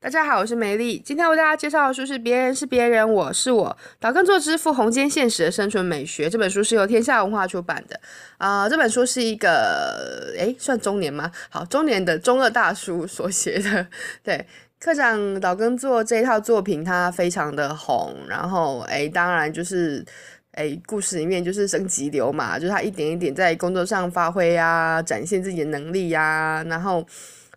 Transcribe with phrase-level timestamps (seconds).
[0.00, 0.96] 大家好，我是梅丽。
[1.04, 6.30] 今天为大家介绍的书是《别人是别人，我是我》，岛根作之父红间现实的生存美学。
[6.30, 7.98] 这本书是由天下文化出版的。
[8.36, 11.32] 啊、这本书是一个，诶，算中年吗？
[11.50, 13.88] 好，中年的中二大叔所写的。
[14.22, 14.46] 对，
[14.78, 18.14] 课长岛根作这一套作品，它非常的红。
[18.28, 20.04] 然后，诶，当然就是，
[20.52, 27.04] 诶，故事里面就是升级流嘛，就是他一点一点在工作上发挥呀，展现自己的能力呀，然后。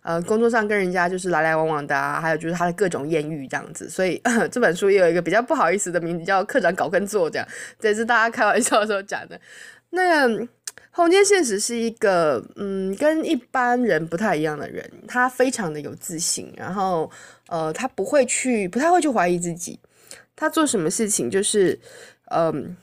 [0.02, 4.20] 呃，工作上跟人家就是来来往往的啊，还有就是他的各种艳遇这样子，所以
[4.50, 9.40] 这本书也有一个比较不好意思的名字，叫课长搞跟作这样，这是大家开玩笑的时候讲的。
[9.90, 10.48] 那个
[10.90, 17.10] 红间现实是一个嗯，跟一般人不太一样的人，他非常的有自信，然后
[17.48, 19.78] 呃，他不会去，不太会去怀疑自己，
[20.34, 21.78] 他做什么事情就是
[22.30, 22.76] 嗯。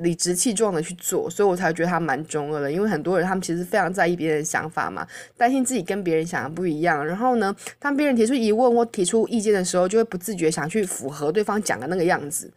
[0.00, 2.70] 理直气壮的去做，所以我才觉得他蛮中二的。
[2.70, 5.06] 因为很多人他们其实非常在意别人的想法嘛，
[5.36, 7.04] 担心自己跟别人想的不一样。
[7.04, 12.52] 然后呢，当别人提出疑问或提出意见的时候，就会不自觉想去符合对方讲的那个样子，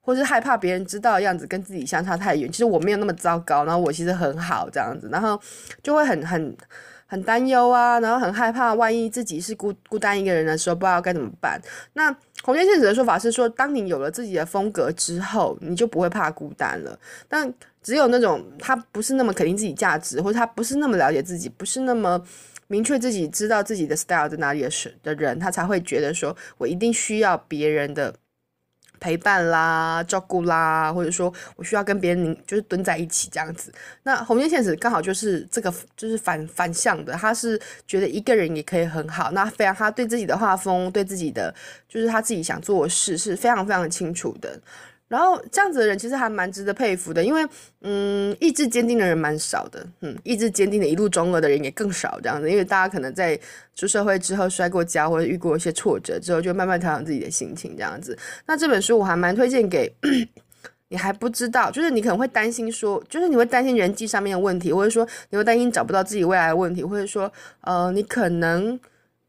[0.00, 2.50] 或是害怕别人知道的样子跟自己相差太远。
[2.50, 5.40] 其实我没有那么糟糕，然后我其实很好这样子，然后
[5.82, 6.56] 就会很很。
[7.14, 11.60] 很担忧啊，然后很害怕，万一自己是孤孤单一个人的时候，不知道该怎么办。
[11.92, 16.98] 那红间宪史的说法是说，当你有了自己的风格之后，你就不会怕孤单了。
[17.28, 22.20] 但只有那种他不是那么肯定自己价值，或者他不是那么了解自己，不是那么
[22.66, 28.12] 明确自己知道自己的 style 在哪里的时的人，他才会觉得说我一定需要别人的。
[29.04, 33.70] 陪伴啦，照顾啦，或者说我需要跟别人就是蹲在一起这样子。
[34.04, 39.30] 那红线现实刚好就是这个，就是反反向的，他是觉得一个人也可以很好。
[39.32, 41.54] 那非常他对自己的画风，对自己的
[41.86, 44.58] 就是他自己想做的事是非常非常清楚的。
[45.06, 47.46] 然后这样子的人其实还蛮值得佩服的，因为
[47.82, 52.18] 嗯，意志坚定的人蛮少的，嗯，意志坚定的一路中二的人也更少。
[52.22, 53.38] 这样子，因为大家可能在
[53.74, 57.76] 出社会之后摔过跤或者遇过一些挫折之后，就慢慢调整自己的心情。
[57.76, 59.94] 这样子，那这本书我还蛮推荐给
[60.88, 67.30] 你还不知道，就是你可能会担心说，就是你会担心人际上面的问题，或者说你会担心找不到自己未来的问题，或者说
[67.62, 68.78] 呃，你可能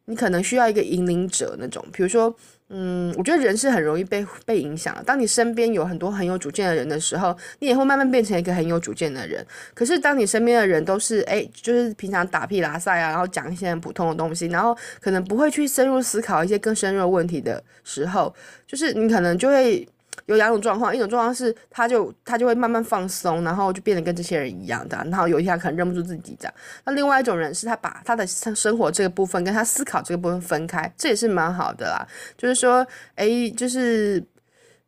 [0.06, 2.36] 你可能需要一个引领者那种，比如说。
[2.70, 5.04] 嗯，我觉得人是很容易被被影响的。
[5.04, 9.46] 当你身边有很多很有主见的人的时候，你也会慢慢变成一个很有主见的人。
[9.76, 18.34] 可是，当你身边的人都是诶，就是平常打屁拉赛啊，然后讲一些很普通的东西，然后可能不会去深入思考一些更深入的问题的时候，
[18.66, 19.88] 就是你可能就会。
[20.28, 26.54] 有两种状况，一种状况是他就他就会慢慢放松，然后就变得跟这些人一样的，然后有一天可能认不出自己这样。
[26.84, 32.08] 那另外一种人是他把他的生活这个部分跟他思考这个部分分开，这也是蛮好的啦。
[32.38, 34.24] 就是说，哎，就是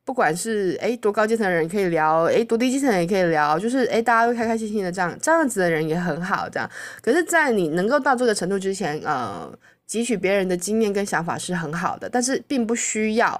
[0.03, 6.67] 不管是哎多高阶层的人可以聊，哎多低阶层也可以聊，就是哎大家都开开心心的这样，这样子的人也很好这样。
[7.01, 9.47] 可是，在你能够到这个程度之前，呃，
[9.87, 13.39] 汲取别人的经验跟想法是很好的，但是并不需要。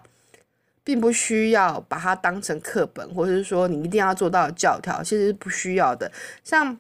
[0.88, 6.10] 并不需要把它当成课本，或者是说你一定要做到教条，其实是不需要的。
[6.46, 6.80] 像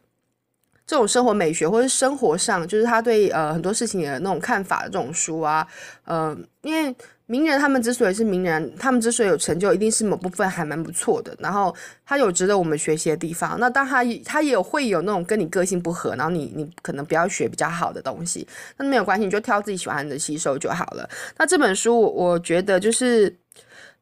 [0.85, 5.67] 这种生活美学，或者是生活上，就是他对呃很多事情的那种看法的这种书啊，
[6.05, 6.95] 嗯、呃，因为
[7.25, 11.35] 名人他们之所以是名人，他们之所以有成就，一定是某部分还蛮不错的。
[11.39, 11.75] 然后
[12.05, 13.59] 他有值得我们学习的地方。
[13.59, 18.47] 那当他他也会有那种跟你个性不合，然后你你可能不要学比较好的东西，
[18.77, 21.09] 那没有关系，你就挑自己喜欢的吸收就好了。
[21.37, 23.35] 那这本书我觉得就是。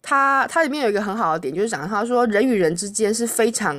[0.05, 3.75] 它它里面有一个很好的点，就是讲他说人与人之间是非常，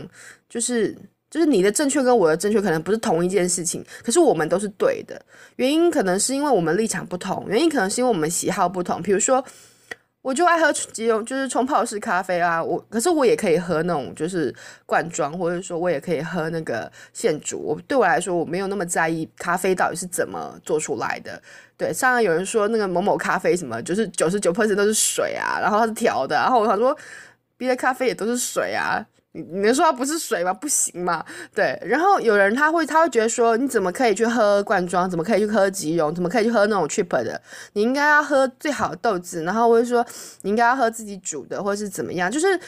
[0.49, 0.93] 就是
[1.31, 5.25] 就是你的正确跟我的正确可能不是同一件事情，可是我们都是对的。
[5.55, 9.01] 原因可能是因为我们立场不同，原因可能是因为我们喜好不同。
[9.01, 9.45] 比如说。
[10.27, 12.61] 我就爱喝即溶，就是冲泡式咖啡啊。
[12.61, 14.53] 我可是我也可以喝那种就是
[14.85, 17.61] 罐装，或者说我也可以喝那个现煮。
[17.61, 21.41] 我对我来说，我没有那么在意咖啡到底是怎么做出来的。
[21.77, 26.35] 对，上有人说那个某某咖啡什么，就是九十九 percent 都是水啊，然后它是调的。
[26.35, 26.99] 然后我想说，
[27.57, 29.07] 别的咖啡也都是水啊。
[29.51, 30.53] 你能说它不是水吗？
[30.53, 31.25] 不行嘛，
[31.55, 31.79] 对。
[31.85, 35.09] 然后有人他会他会觉得说，你怎么可以去喝罐装？
[35.09, 36.15] 怎么可以去喝即溶？
[36.15, 37.41] 怎么可以去喝那种 cheap 的？
[37.75, 39.43] 你应该要喝最好的豆子。
[39.45, 40.05] 然后或者说
[40.43, 42.31] 你应该要喝自己煮的，或者是怎么样？
[42.31, 42.59] 就是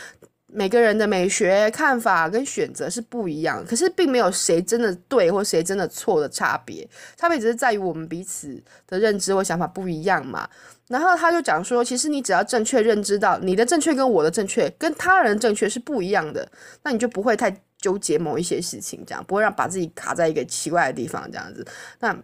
[0.50, 10.48] 每个人的美学看法跟选择是不一样，可是并没有谁真的对或谁真的错的差别，差别只是在于我们彼此的认知或想法不一样嘛。
[10.88, 16.50] 然后他就讲说，其实你只要正确认知到你的正确跟我的正确跟他人正确是不一样的，
[16.82, 21.66] 那你就不会太纠结某一些事情，这样不会让把自己卡在一个奇怪的地方这样子。
[22.00, 22.16] 那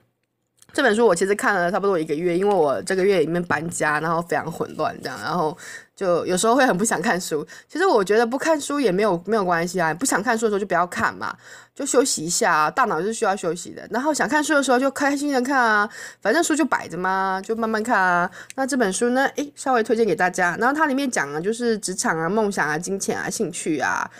[0.75, 5.57] 这本书我其实看了差不多一个月，因为我这个月里面搬家，然后非常混乱这样，然后
[5.95, 7.47] 就有时候会很不想看书。
[7.69, 11.33] 其实我觉得不看书也没有没有关系啊，不想看书的时候就不要看嘛，
[11.77, 13.87] 就休息一下啊，大脑是需要休息的。
[13.89, 15.89] 然后想看书的时候就开心的看啊，
[16.21, 18.29] 反正书就摆着嘛，就慢慢看啊。
[18.57, 20.57] 那这本书呢，诶，稍微推荐给大家。
[20.59, 24.11] 然后它里面讲的就是职场啊、梦想啊、金钱啊、兴趣啊。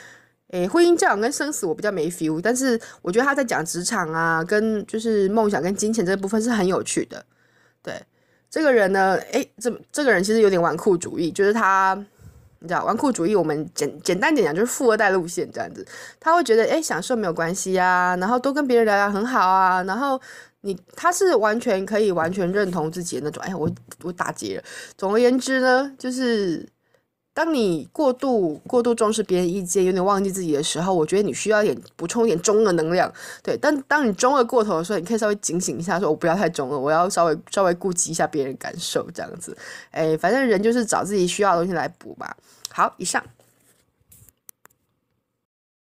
[0.51, 7.25] 诶，婚姻教养跟生死我比较没 feel，但是我觉得他在讲职场啊，跟就是梦想跟金钱这部分是很有趣的。
[7.83, 8.01] 对，
[8.49, 11.95] 这个人呢，诶，这这个人其实有点纨绔主义，就是他，
[12.61, 15.85] 你知道，纨绔主义我们简简单点讲就是富二代路线这样子。
[16.21, 20.21] 他会觉得，诶，享受没有关系啊，然后多跟别人聊聊很好啊，然后
[20.61, 23.43] 你他是完全可以完全认同自己的那种。
[23.43, 23.69] 哎，我
[24.03, 24.65] 我打结了。
[24.97, 26.69] 总而言之呢，就是。
[27.35, 33.13] 当你过度过度重视别人意见，有点忘记自己的时候，我觉得你需要一点补充一点中二能量。
[33.43, 39.55] 对，但当你中二过头的时候，你可以稍微警醒一下，说我不要太中二，我要稍微稍微顾及一下别人感受，这样子。
[39.91, 42.37] 哎，反正人就是找自己需要的东西来补吧。
[42.71, 43.23] 好，以上。